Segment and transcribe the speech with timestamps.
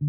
[0.00, 0.08] This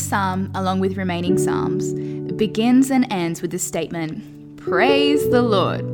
[0.00, 1.92] psalm, along with remaining psalms,
[2.32, 5.84] begins and ends with the statement, Praise the Lord.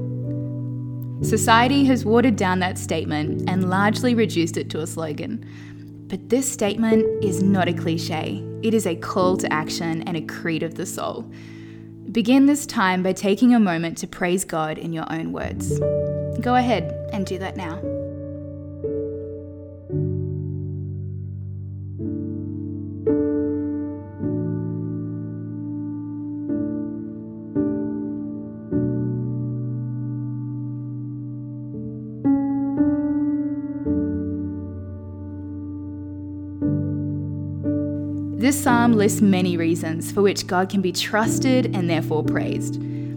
[1.27, 5.45] Society has watered down that statement and largely reduced it to a slogan.
[6.09, 10.23] But this statement is not a cliche, it is a call to action and a
[10.23, 11.31] creed of the soul.
[12.13, 15.79] Begin this time by taking a moment to praise God in your own words.
[16.41, 17.94] Go ahead and do that now.
[38.45, 42.75] This psalm lists many reasons for which God can be trusted and therefore praised.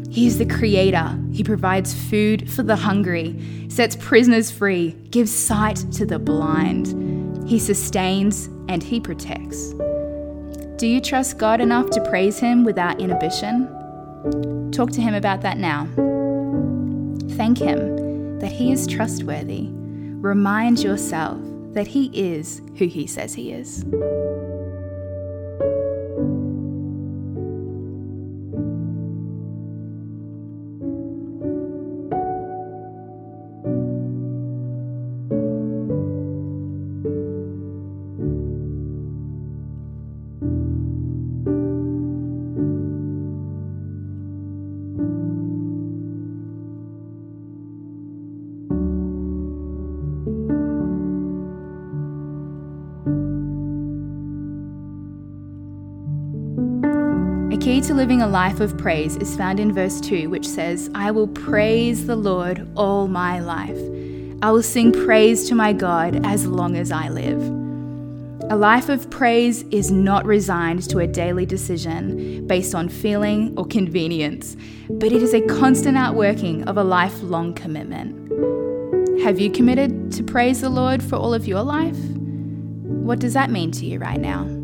[0.09, 1.20] He is the creator.
[1.33, 3.36] He provides food for the hungry,
[3.67, 7.45] sets prisoners free, gives sight to the blind.
[7.45, 9.73] He sustains and he protects.
[10.78, 14.72] Do you trust God enough to praise him without inhibition?
[14.72, 15.89] Talk to him about that now.
[17.36, 19.67] Thank him that he is trustworthy.
[19.73, 21.38] Remind yourself
[21.73, 23.83] that he is who he says he is.
[57.68, 61.11] Key to living a life of praise is found in verse 2, which says, I
[61.11, 63.78] will praise the Lord all my life.
[64.42, 67.42] I will sing praise to my God as long as I live.
[68.50, 73.66] A life of praise is not resigned to a daily decision based on feeling or
[73.66, 74.56] convenience,
[74.89, 78.16] but it is a constant outworking of a lifelong commitment.
[79.23, 82.00] Have you committed to praise the Lord for all of your life?
[82.00, 84.57] What does that mean to you right now?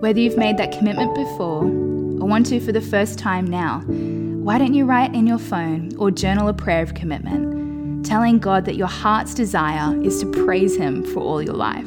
[0.00, 4.56] Whether you've made that commitment before or want to for the first time now, why
[4.56, 8.76] don't you write in your phone or journal a prayer of commitment, telling God that
[8.76, 11.86] your heart's desire is to praise Him for all your life?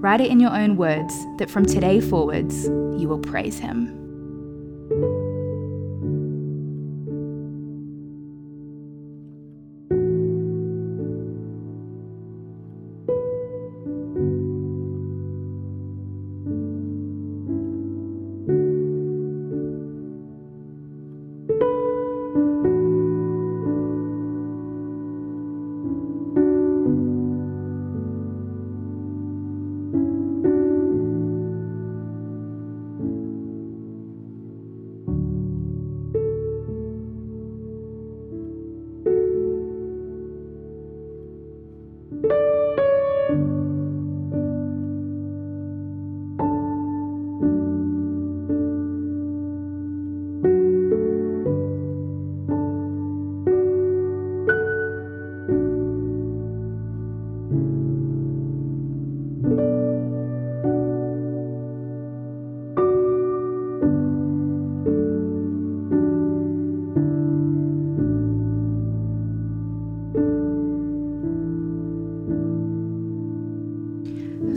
[0.00, 4.03] Write it in your own words that from today forwards, you will praise Him.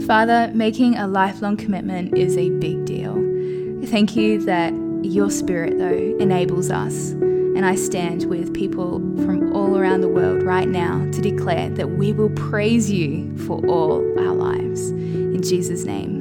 [0.08, 3.12] Father, making a lifelong commitment is a big deal.
[3.88, 7.10] Thank you that your spirit, though, enables us.
[7.10, 11.90] And I stand with people from all around the world right now to declare that
[11.90, 14.92] we will praise you for all our lives.
[14.92, 16.18] In Jesus' name.